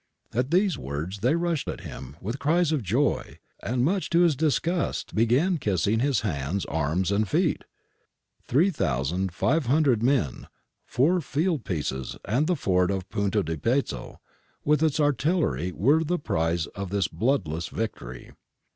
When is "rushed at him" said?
1.35-2.17